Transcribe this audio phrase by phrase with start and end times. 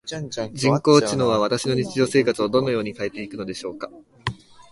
[0.55, 3.91] 人工知能は私の日常生活をどのように変えていくのでしょうか？